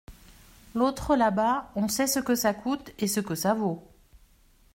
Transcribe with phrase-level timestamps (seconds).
[0.73, 3.87] L’autre là-bas, on sait ce que ça coûte, et ce que ça vaut!…